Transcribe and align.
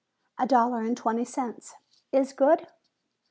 "A 0.39 0.47
dollar 0.47 0.81
and 0.81 0.97
twenty 0.97 1.23
cents." 1.23 1.75
"Is 2.11 2.33
good!" 2.33 2.65